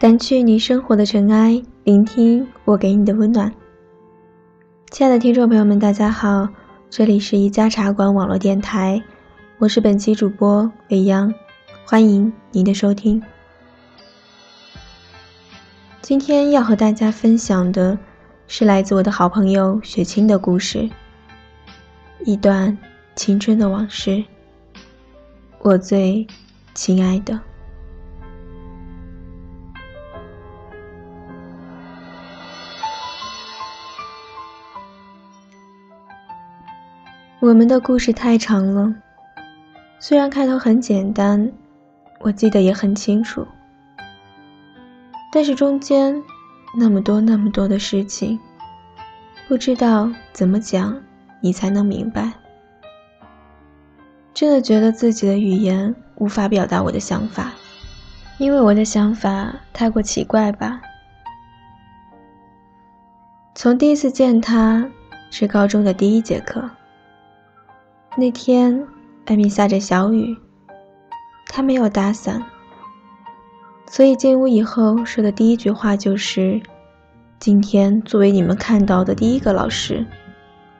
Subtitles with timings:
[0.00, 3.52] 掸去你生活的尘埃，聆听我给你的温暖。
[4.90, 6.48] 亲爱的听众朋友们，大家好，
[6.88, 9.02] 这里是一家茶馆网络电台，
[9.58, 11.30] 我是本期主播未央，
[11.84, 13.22] 欢迎您的收听。
[16.00, 17.98] 今天要和大家分享的
[18.46, 20.88] 是来自我的好朋友雪清的故事，
[22.24, 22.74] 一段
[23.16, 24.24] 青春的往事，
[25.58, 26.26] 我最
[26.72, 27.38] 亲爱的。
[37.40, 38.94] 我们的故事太长了，
[39.98, 41.50] 虽然开头很简单，
[42.18, 43.46] 我记得也很清楚，
[45.32, 46.22] 但是中间
[46.76, 48.38] 那么多那么多的事情，
[49.48, 51.00] 不知道怎么讲
[51.40, 52.30] 你才能明白。
[54.34, 57.54] 真的觉得自己的语言无法表达我的想法，
[58.36, 60.78] 因为我的想法太过奇怪吧。
[63.54, 64.86] 从第一次见他
[65.30, 66.68] 是高中的第一节课。
[68.16, 68.86] 那天，
[69.28, 70.36] 外面下着小雨，
[71.46, 72.42] 他没有打伞，
[73.86, 76.60] 所以进屋以后说的第一句话就是
[77.38, 80.04] ：“今天作为你们看到的第一个老师，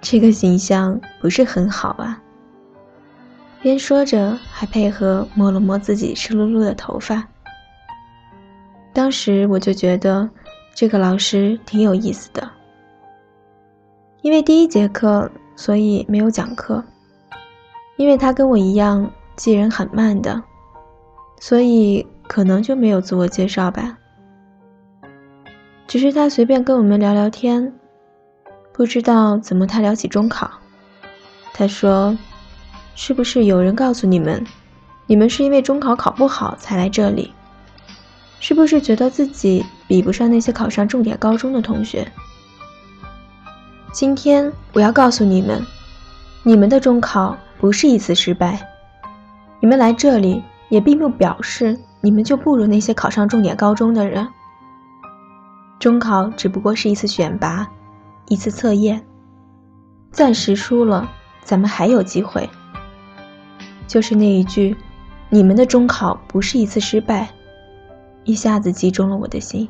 [0.01, 2.21] 这个形象不是很好啊。”
[3.63, 7.27] 边说着，还配合摸了摸自己湿漉漉的头发。
[8.93, 10.29] 当时我就觉得
[10.75, 12.51] 这个老师挺有意思的，
[14.23, 16.83] 因为第一节课，所以没有讲课。
[18.01, 20.43] 因为他跟我一样记人很慢的，
[21.39, 23.99] 所以可能就没有自我介绍吧。
[25.87, 27.71] 只是他随便跟我们聊聊天，
[28.73, 30.51] 不知道怎么他聊起中考。
[31.53, 32.17] 他说
[32.97, 34.43] ：“是不是有人告诉你们，
[35.07, 37.35] 你们是因为中考考不好才来这里？
[38.39, 42.11] 是不是觉得自己比不上那些考上重点高中的同学？
[43.93, 45.63] 今天我要告诉你们，
[46.43, 48.59] 你们的中考。”不是一次失败，
[49.61, 54.27] 你们来这里也并不表示你们就不如那些考上重点高中的人。
[55.79, 57.69] 中考只不过是一次选拔，
[58.29, 59.05] 一次测验，
[60.11, 61.07] 暂时输了，
[61.45, 62.49] 咱们还有机会。
[63.87, 64.75] 就是那一句，
[65.29, 67.29] 你们的中考不是一次失败，
[68.25, 69.69] 一下子击中了我的心，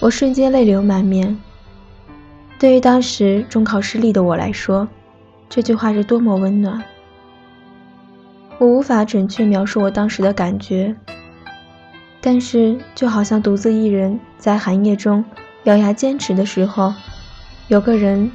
[0.00, 1.36] 我瞬间泪流满面。
[2.60, 4.86] 对于当时中考失利的我来说。
[5.54, 6.82] 这句话是多么温暖，
[8.56, 10.96] 我无法准确描述我当时的感觉，
[12.22, 15.22] 但是就好像独自一人在寒夜中
[15.64, 16.94] 咬牙坚持的时候，
[17.68, 18.32] 有个人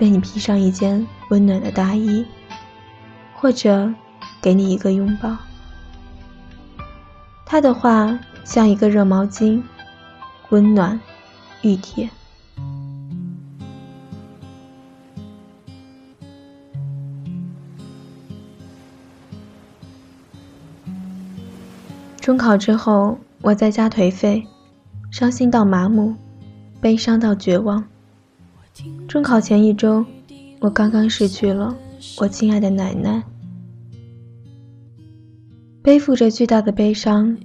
[0.00, 2.26] 为你披上一件温暖的大衣，
[3.32, 3.94] 或者
[4.42, 5.36] 给你一个拥抱。
[7.44, 9.62] 他的话像一个热毛巾，
[10.48, 11.00] 温暖，
[11.62, 12.10] 熨帖。
[22.26, 24.44] 中考之后，我在家颓废，
[25.12, 26.12] 伤心到麻木，
[26.80, 27.84] 悲伤到绝望。
[29.06, 30.04] 中考前一周，
[30.58, 31.72] 我刚刚失去了
[32.18, 33.22] 我亲爱的奶奶，
[35.84, 37.38] 背负着巨大的悲伤，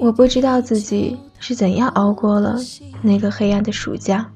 [0.00, 2.56] 我不知道自己是怎样熬过了
[3.02, 4.26] 那个黑暗的暑假。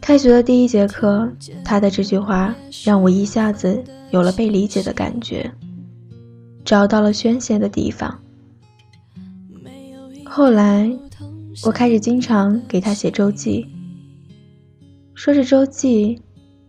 [0.00, 1.30] 开学的第一节课，
[1.64, 2.52] 他的这句话
[2.82, 3.80] 让我一下子
[4.10, 5.48] 有了被理解的感觉。
[6.64, 8.18] 找到了宣泄的地方。
[10.24, 10.90] 后来，
[11.64, 13.66] 我开始经常给他写周记。
[15.14, 16.20] 说是周记，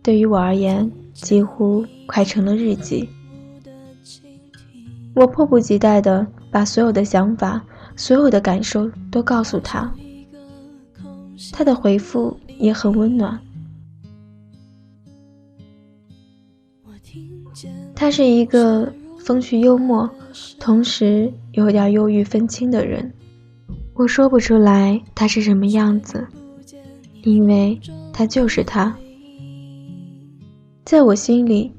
[0.02, 3.08] 对于我而言，几乎快成了日记。
[5.14, 7.64] 我迫不及待地把所有的想法、
[7.96, 9.90] 所有的感受都告诉他。
[11.52, 13.40] 他的回复也很温暖。
[17.94, 18.92] 他是一个。
[19.24, 20.08] 风趣幽默，
[20.60, 23.10] 同时有点忧郁分清的人，
[23.94, 26.26] 我说不出来他是什么样子，
[27.22, 27.80] 因为
[28.12, 28.94] 他就是他，
[30.84, 31.72] 在我心里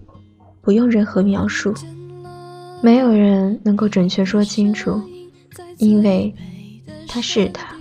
[0.59, 1.71] 不用任何描述，
[2.81, 4.99] 没有人能够准确说清楚，
[5.77, 6.33] 因为
[7.07, 7.75] 他是他。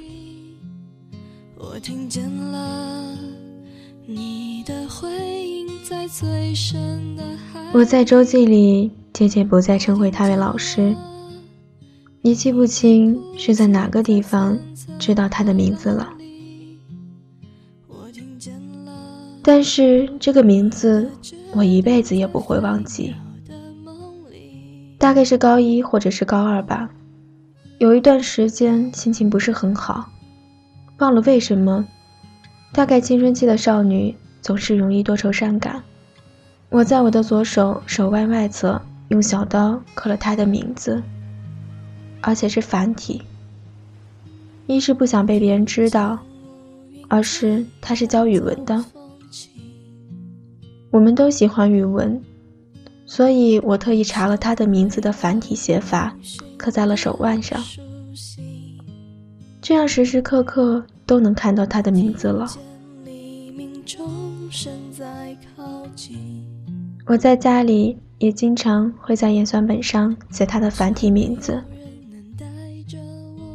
[7.73, 8.91] 我在周记里。
[9.15, 10.95] 渐渐不再称呼他为老师，
[12.23, 14.59] 也记不清是在哪个地方
[14.99, 16.13] 知道他的名字了。
[19.41, 21.09] 但是这个名字
[21.53, 23.15] 我一辈子也不会忘记。
[24.99, 26.91] 大概是高一或者是高二吧，
[27.79, 30.11] 有一段时间心情不是很好，
[30.99, 31.87] 忘了为什么。
[32.73, 35.81] 大概青春期的少女总是容易多愁善感。
[36.71, 41.03] 我在我的左手手腕外侧用小刀刻了他的名字，
[42.21, 43.23] 而且是繁体。
[44.67, 46.19] 一是不想被别人知道，
[47.09, 48.85] 二是他是教语文的。
[50.91, 52.23] 我们都喜欢语文，
[53.05, 56.17] 所以我特意查了他的名字的繁体写法，
[56.57, 57.63] 刻在了手腕上，
[59.61, 62.47] 这样时时刻刻都能看到他的名字了。
[67.07, 71.63] 我在家里也经常会在演算本上写他的繁体名字，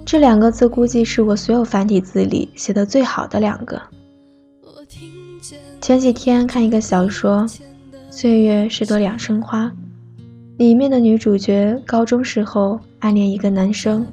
[0.06, 3.82] 这两个字估计是我所有繁体字里写的最好的两个。
[5.82, 7.48] 前几天看一个小说
[8.12, 9.66] 《岁月是朵两生花》，
[10.58, 14.06] 里面的女主角高中时候暗恋一个男生，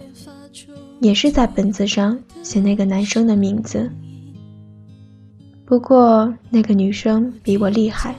[1.01, 3.91] 也是在本子上写那个男生的名字。
[5.67, 8.15] 不过那个女生比我厉害。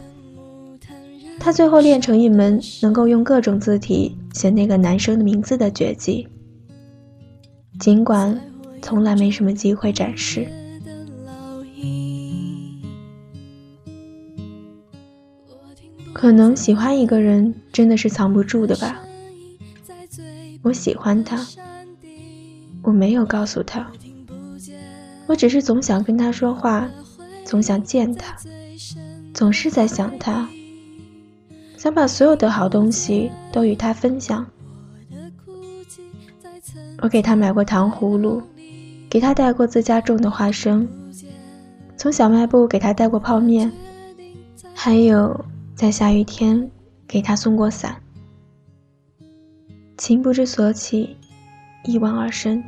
[1.40, 6.28] 他最后练成一门能够用各种字体写那个男生的名字的绝技，
[7.80, 8.40] 尽管
[8.82, 10.48] 从来没什么机会展示。
[16.14, 19.00] 可能喜欢一个人真的是藏不住的吧。
[20.64, 21.46] 我喜欢他，
[22.82, 23.90] 我没有告诉他，
[25.28, 26.90] 我只是总想跟他说话，
[27.46, 28.36] 总想见他，
[29.34, 30.50] 总是在想他。
[31.78, 34.46] 想把所有的好东西都与他分享。
[37.00, 38.42] 我给他买过糖葫芦，
[39.08, 40.88] 给他带过自家种的花生，
[41.96, 43.72] 从小卖部给他带过泡面，
[44.74, 45.46] 还有
[45.76, 46.70] 在下雨天
[47.08, 47.96] 给他送过伞。
[49.98, 51.16] 情不知所起，
[51.84, 52.64] 一往而深。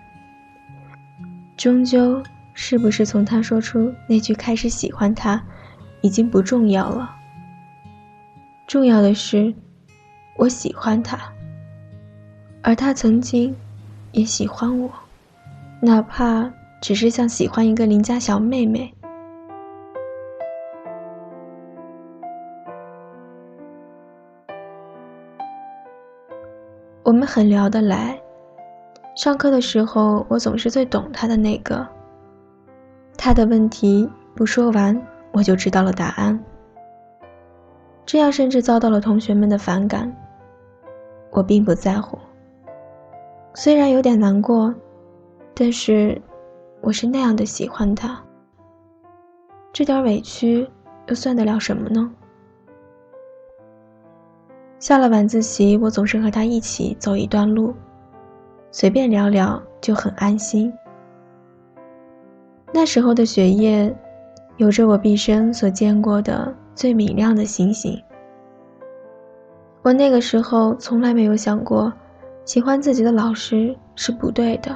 [1.57, 2.21] 终究，
[2.53, 5.43] 是不是从他说出那句开始喜欢他，
[6.01, 7.15] 已经不重要了。
[8.69, 9.51] 重要的是，
[10.37, 11.17] 我喜欢他，
[12.61, 13.55] 而他曾经
[14.11, 14.87] 也喜欢我，
[15.81, 16.47] 哪怕
[16.79, 18.93] 只是像喜欢一个邻家小妹妹。
[27.01, 28.21] 我们很聊得来，
[29.15, 31.83] 上课的时候我总是最懂他的那个。
[33.17, 34.95] 他的问题不说完，
[35.31, 36.39] 我就知道了答案。
[38.11, 40.11] 这样甚至遭到了同学们的反感，
[41.29, 42.17] 我并不在乎。
[43.53, 44.73] 虽然有点难过，
[45.53, 46.19] 但是
[46.81, 48.19] 我是那样的喜欢他。
[49.71, 50.67] 这点委屈
[51.05, 52.11] 又算得了什么呢？
[54.79, 57.75] 下了晚自习，我总是和他一起走一段路，
[58.71, 60.73] 随便聊聊就很安心。
[62.73, 63.95] 那时候的雪夜，
[64.57, 66.51] 有着我毕生所见过的。
[66.79, 68.01] 最明亮的星星。
[69.81, 71.91] 我那个时候从来没有想过，
[72.45, 74.73] 喜欢自己的老师是不对的。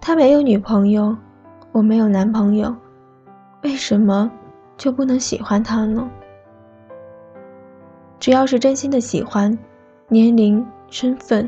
[0.00, 1.14] 他没有女朋友，
[1.72, 2.74] 我没有男朋友，
[3.64, 4.32] 为什么
[4.78, 6.08] 就不能喜欢他呢？
[8.18, 9.58] 只要是真心的喜欢，
[10.08, 11.46] 年龄、身份，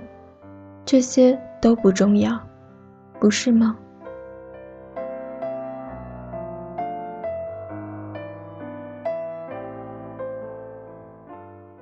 [0.85, 2.39] 这些都不重要，
[3.19, 3.75] 不是吗？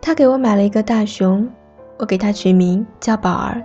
[0.06, 1.50] 他给我买了一个大熊，
[1.98, 3.60] 我给他取名叫宝儿。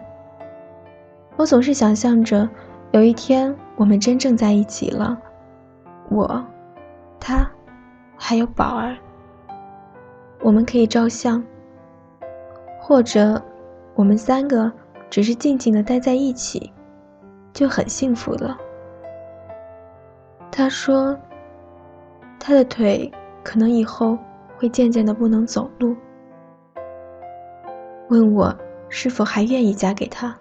[1.36, 2.50] 我总是想象着
[2.94, 5.16] 有一天我们真正在一起了，
[6.10, 6.44] 我、
[7.20, 7.48] 他，
[8.18, 8.98] 还有宝儿，
[10.42, 11.44] 我们可以照相，
[12.80, 13.40] 或者
[13.94, 14.72] 我们三个
[15.12, 16.74] 只是静静的待在一起，
[17.54, 18.58] 就很幸福了。
[20.52, 21.16] 他说，
[22.40, 23.12] 他的腿
[23.44, 24.18] 可能以后
[24.58, 25.96] 会渐渐的不能走路。
[28.12, 28.54] 问我
[28.90, 30.38] 是否还愿意嫁给他？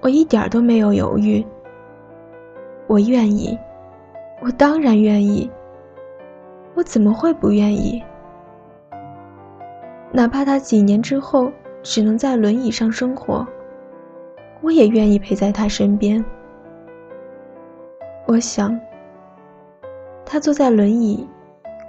[0.00, 1.44] 我一点都没有犹豫。
[2.86, 3.58] 我愿意，
[4.40, 5.50] 我当然愿意。
[6.74, 8.00] 我怎么会不愿意？
[10.12, 11.50] 哪怕他几年之后
[11.82, 13.44] 只能在轮椅上生活，
[14.60, 16.24] 我也愿意陪在他身边。
[18.24, 18.80] 我想，
[20.24, 21.28] 他坐在轮椅，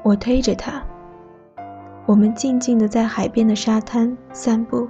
[0.01, 0.83] 我推着他。
[2.11, 4.85] 我们静静地在海边的沙滩散步，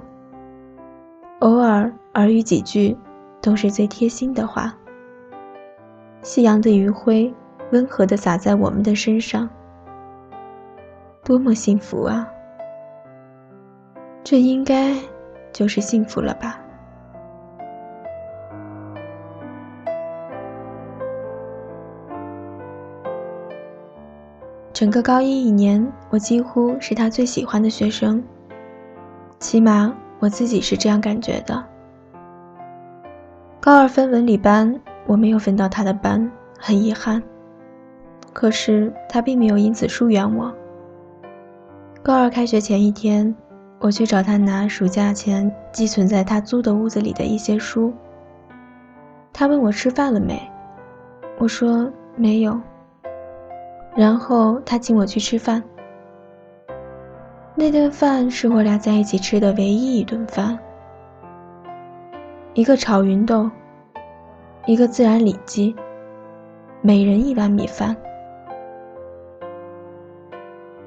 [1.38, 2.96] 偶尔耳语几句，
[3.40, 4.76] 都是最贴心的话。
[6.22, 7.32] 夕阳的余晖
[7.70, 9.48] 温和地洒在我们的身上，
[11.22, 12.28] 多么幸福啊！
[14.24, 14.92] 这应该
[15.52, 16.58] 就是幸福了吧。
[24.72, 28.22] 整个高一一年，我几乎是他最喜欢的学生，
[29.38, 31.62] 起码我自己是这样感觉的。
[33.60, 37.22] 高二分文理班，我没有分到他的班，很遗憾。
[38.32, 40.50] 可是他并没有因此疏远我。
[42.02, 43.34] 高二开学前一天，
[43.78, 47.92] 我去找他拿暑假前寄存在他租的屋子里的一些书。
[49.34, 50.40] 他问我吃饭了没，
[51.38, 52.58] 我说没有。
[53.94, 55.62] 然后他请我去吃饭。
[57.54, 60.58] 那顿饭是我俩在一起吃的唯一一顿饭。
[62.54, 63.50] 一个炒芸豆，
[64.66, 65.74] 一个孜然里脊，
[66.80, 67.94] 每人一碗米饭。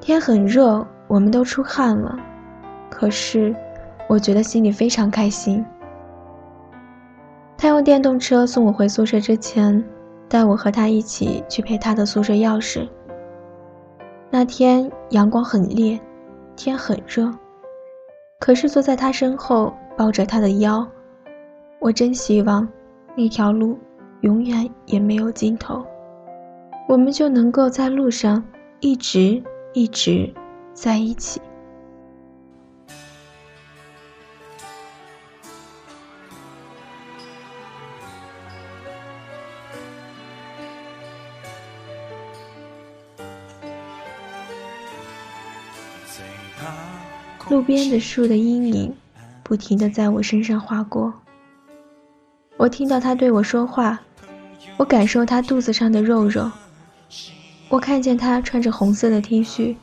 [0.02, 2.18] 天很热，我们都出汗了，
[2.90, 3.56] 可是
[4.08, 5.64] 我觉得心里非常开心。
[7.58, 9.84] 他用电动车送我回宿舍之前，
[10.28, 12.88] 带我和他一起去陪他的宿舍钥匙。
[14.38, 15.98] 那天阳光很烈，
[16.58, 17.34] 天很热，
[18.38, 20.86] 可是坐在他身后抱着他的腰，
[21.80, 22.68] 我真希望
[23.16, 23.80] 那条路
[24.24, 25.82] 永远也没有尽头，
[26.90, 28.44] 我们就能够在路上
[28.82, 29.42] 一直。
[29.72, 30.30] 一直
[30.74, 31.40] 在一起。
[47.66, 48.94] 边的树的阴影，
[49.44, 51.14] 不停的在我身上划过。
[52.58, 54.00] 我听到他对我说话，
[54.78, 56.52] 我感受他肚子上的肉肉。
[57.68, 59.76] 我看见他穿着红色的 T 恤，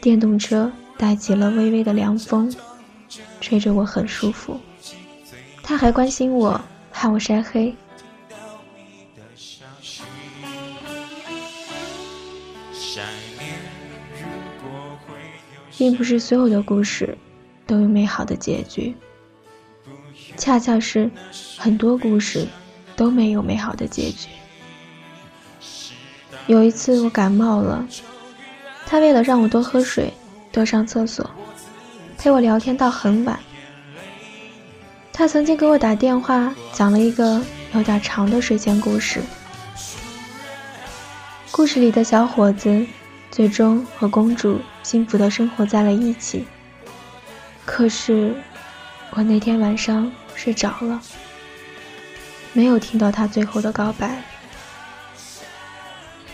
[0.00, 2.54] 电动车带起了微微的凉风，
[3.40, 4.60] 吹着我很舒服。
[5.62, 6.60] 他还关心我，
[6.92, 7.74] 怕我晒黑。
[15.78, 17.16] 并不是所有的故事
[17.64, 18.92] 都有美好的结局，
[20.36, 21.08] 恰恰是
[21.56, 22.46] 很多故事
[22.96, 24.28] 都没有美好的结局。
[26.48, 27.86] 有一次我感冒了，
[28.86, 30.12] 他为了让我多喝水、
[30.50, 31.30] 多上厕所，
[32.18, 33.38] 陪我聊天到很晚。
[35.12, 37.40] 他曾经给我打电话，讲了一个
[37.74, 39.20] 有点长的睡前故事。
[41.52, 42.84] 故事里的小伙子
[43.38, 46.44] 最终和公主幸福的生活在了一起。
[47.64, 48.34] 可是
[49.10, 51.00] 我那天晚上睡着了，
[52.52, 54.20] 没有听到他最后的告白。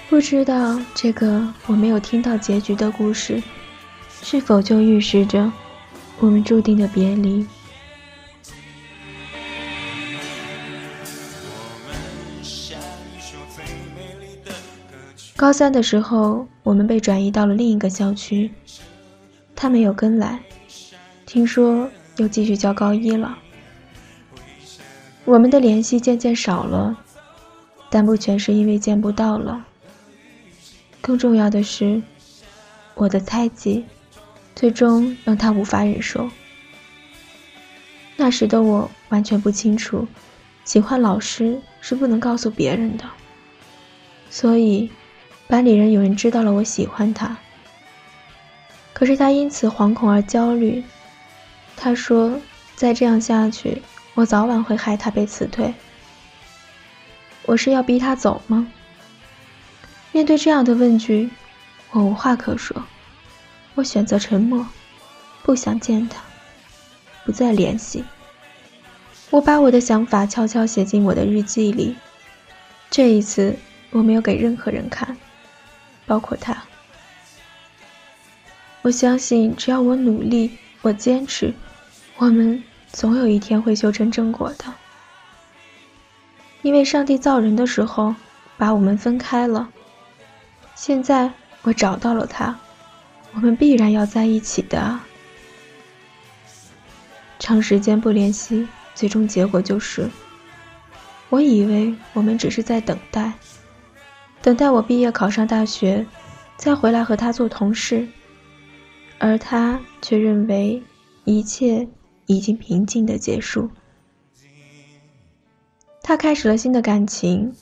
[0.09, 3.43] 不知道这个我没有听到结局的故事，
[4.23, 5.53] 是否就预示着
[6.21, 7.47] 我们注定的别离？
[15.37, 18.53] 高三的时候，我们被转移到了另一个校区，
[19.57, 20.41] 他没有跟来，
[21.27, 23.37] 听说又继续教高一了。
[25.25, 26.97] 我们的联系渐渐少了，
[27.91, 29.67] 但不全是因为见不到了。
[31.01, 32.01] 更重要的是，
[32.95, 33.85] 我的猜忌，
[34.55, 36.31] 最终让他无法忍受。
[38.17, 40.07] 那时的我完全不清楚，
[40.65, 43.05] 喜欢老师是不能告诉别人的。
[44.31, 44.91] 所以，
[45.55, 47.37] 班里人有人知道了我喜欢他。
[48.93, 50.83] 可是他因此惶恐而焦虑。
[51.77, 52.41] 他说
[52.75, 53.81] ：“再这样下去，
[54.15, 55.73] 我早晚会害他被辞退。”
[57.47, 58.67] 我是要逼他走吗？
[60.11, 61.31] 面对这样的问句，
[61.93, 62.85] 我无话可说。
[63.77, 64.67] 我选择沉默，
[65.45, 66.21] 不想见他，
[67.25, 68.03] 不再联系。
[69.31, 71.95] 我把我的想法悄悄写进我的日记里。
[72.91, 73.57] 这一次，
[73.91, 75.17] 我没有给任何人看，
[76.07, 76.63] 包括他。
[78.83, 81.55] 我相信，只要我努力，我坚持，
[82.17, 84.65] 我们总有一天会修成正果的。
[86.63, 88.15] 因为上帝造人的时候，
[88.57, 89.69] 把我们分开了。
[90.75, 91.33] 现在
[91.63, 92.59] 我找到了他，
[93.33, 94.99] 我们必然要在一起的。
[97.39, 100.11] 长时间不联系，最终结果就是，
[101.29, 103.33] 我以为我们只是在等待，
[104.45, 106.05] 等待我毕业考上大学，
[106.59, 108.07] 再回来和他做同事，
[109.19, 110.83] 而他却认为
[111.25, 111.89] 一切
[112.27, 113.71] 已经平静的结束。
[116.03, 117.55] 他开始了新的感情，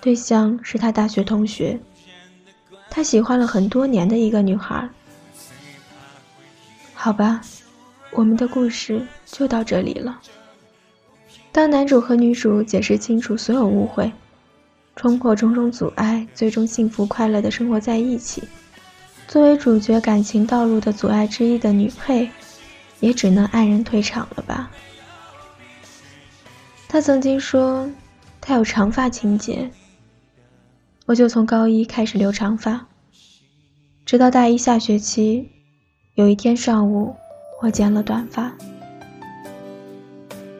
[0.00, 1.78] 对象是他大学同学。
[2.88, 4.88] 他喜欢了很多年的一个女孩。
[6.94, 7.42] 好吧，
[8.10, 10.18] 我们的故事就到这里了。
[11.52, 14.10] 当男主和女主解释清楚所有误会，
[14.94, 18.42] 冲破种种阻碍，最终幸福快乐的生活在一起，
[19.26, 22.30] 作为主角感情道路的阻碍之一的女配，
[23.00, 24.70] 也只能黯然退场了吧。
[26.88, 27.88] 他曾经说，
[28.40, 29.70] 他有长发情节，
[31.06, 32.86] 我就从高一开始留长发，
[34.04, 35.48] 直到大一下学期，
[36.14, 37.16] 有一天上午，
[37.62, 38.52] 我剪了短发。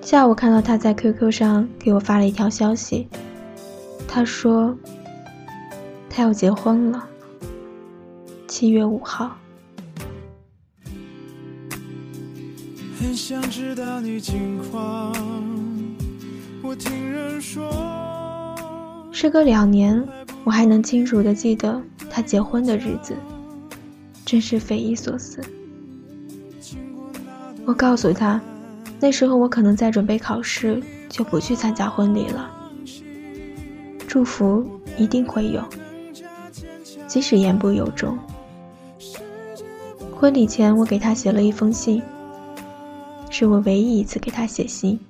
[0.01, 3.07] 下午看到他在 QQ 上给我发了一条消息，
[4.14, 4.76] 他说
[6.11, 7.09] 他要结婚了，
[8.47, 9.35] 七月五号。
[13.00, 15.14] 很想知道你近况，
[16.62, 17.73] 我听人说。
[19.11, 20.07] 时隔两年，
[20.45, 23.16] 我还能清楚的记得他结婚的日子，
[24.26, 25.40] 真是匪夷所思。
[27.64, 28.38] 我告诉他。
[29.00, 32.59] 那时候我可能在准备考试，就不去参加婚礼了。
[34.12, 34.62] 祝福
[34.99, 35.64] 一定会有，
[37.07, 38.19] 即使言不由衷。
[40.14, 42.02] 婚礼前，我给他写了一封信，
[43.31, 45.00] 是我唯一一次给他写信。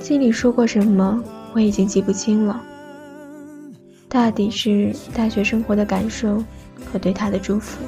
[0.00, 2.60] 信里说过什么，我已经记不清了。
[4.08, 6.42] 大抵是大学生活的感受
[6.90, 7.84] 和对他的祝福。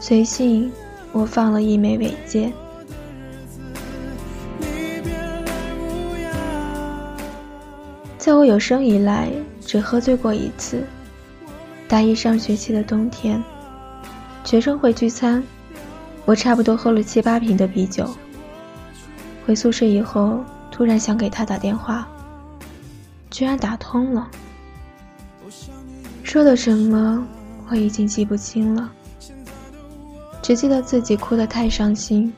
[0.00, 0.72] 随信，
[1.12, 2.50] 我放了一枚尾戒。
[8.26, 9.30] 在我有生以来
[9.60, 10.84] 只喝醉过一次，
[11.86, 13.40] 大一上学期的冬天，
[14.42, 15.40] 学生会聚餐，
[16.24, 18.10] 我差不多喝了七八瓶的啤酒。
[19.46, 20.40] 回宿舍以后，
[20.72, 22.04] 突然想给他打电话，
[23.30, 24.28] 居然打通了。
[26.24, 27.24] 说的什么
[27.70, 28.90] 我已经记不清了，
[30.42, 32.32] 只记得自己哭得太伤心，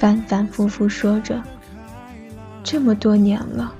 [0.00, 1.40] 反反复复说着
[2.64, 3.72] ：“这么多年了。”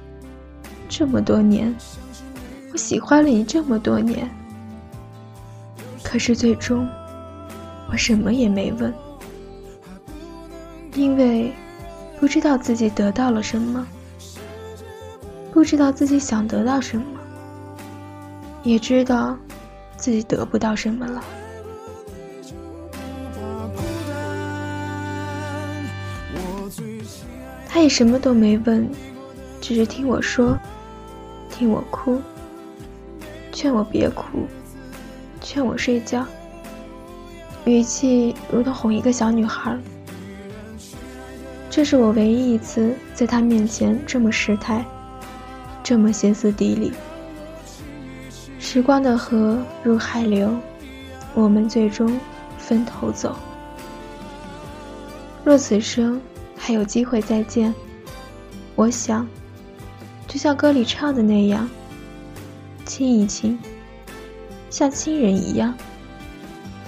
[0.89, 1.75] 这么多年，
[2.73, 4.29] 我喜欢了你这么多年，
[6.03, 6.89] 可是最终，
[7.91, 8.93] 我什么也没问，
[10.95, 11.53] 因为
[12.19, 13.87] 不知道自己得到了什么，
[15.53, 17.05] 不知道自己想得到什么，
[18.63, 19.37] 也知道
[19.97, 21.23] 自己得不到什么了。
[27.69, 28.89] 他也什么都没问，
[29.61, 30.57] 只是听我说。
[31.57, 32.21] 听我哭，
[33.51, 34.47] 劝我别哭，
[35.41, 36.27] 劝我睡觉，
[37.65, 39.75] 语气如同哄一个小女孩。
[41.71, 44.85] 这是我唯一一次在他面前这么失态，
[45.83, 46.93] 这么歇斯底里。
[48.59, 50.55] 时光的河入海流，
[51.33, 52.21] 我们最终
[52.59, 53.35] 分头走。
[55.43, 56.21] 若此生
[56.55, 57.75] 还有机会再见，
[58.75, 59.27] 我想。
[60.37, 61.67] 就像歌里唱的那样，
[62.85, 63.59] 亲一亲，
[64.69, 65.73] 像亲人一样，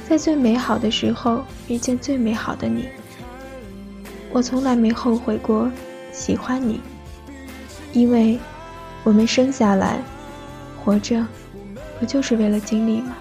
[0.06, 2.86] 在最美好的时候遇见最美好的你。
[4.30, 5.66] 我从来没后悔过
[6.12, 6.78] 喜欢你，
[7.94, 8.38] 因为
[9.02, 9.98] 我们生下来，
[10.84, 11.26] 活着，
[11.98, 13.16] 不就是为了经历吗？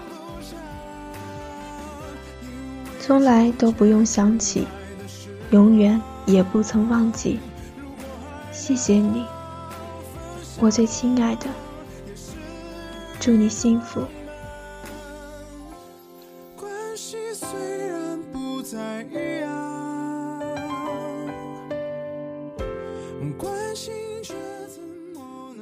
[3.00, 4.66] 从来都不用想起，
[5.52, 7.40] 永远也不曾忘记。
[8.52, 9.24] 谢谢你。
[10.60, 11.46] 我最亲爱的，
[13.20, 14.02] 祝你幸福。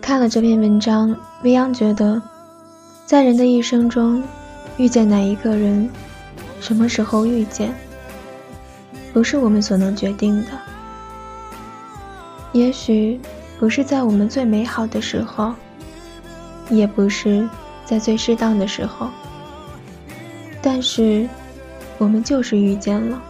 [0.00, 2.22] 看了这篇文章，未央觉得，
[3.04, 4.22] 在人的一生中，
[4.78, 5.90] 遇见哪一个人，
[6.58, 7.74] 什么时候遇见，
[9.12, 10.48] 不是我们所能决定的。
[12.52, 13.20] 也许。
[13.58, 15.54] 不是在我们最美好的时候，
[16.68, 17.48] 也不是
[17.84, 19.08] 在最适当的时候，
[20.60, 21.26] 但是
[21.96, 23.20] 我们就是遇见了，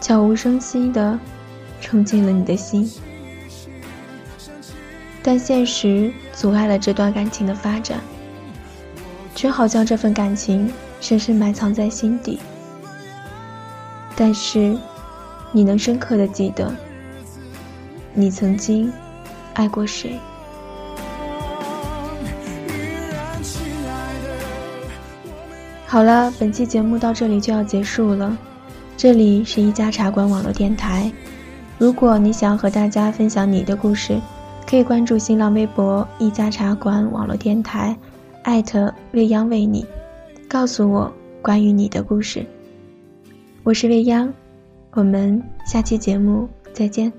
[0.00, 1.18] 悄无声息的
[1.80, 2.90] 冲进了你的心，
[5.22, 8.00] 但现实阻碍了这段感情的发展，
[9.34, 12.40] 只好将这份感情深深埋藏在心底。
[14.16, 14.76] 但是，
[15.52, 16.74] 你能深刻的记得。
[18.14, 18.92] 你曾经
[19.54, 20.18] 爱过谁？
[25.86, 28.36] 好了，本期节目到这里就要结束了。
[28.96, 31.10] 这里是一家茶馆网络电台。
[31.78, 34.18] 如果你想和大家分享你的故事，
[34.66, 37.96] 可以关注新浪微博“一家茶馆网络电台”，
[38.44, 39.84] 艾特未央为你，
[40.48, 42.46] 告诉我关于你的故事。
[43.64, 44.32] 我是未央，
[44.92, 47.12] 我们下期节目再见。